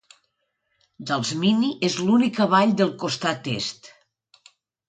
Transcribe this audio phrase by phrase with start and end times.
[1.11, 3.93] Dalsmynni és l'única vall del costat est.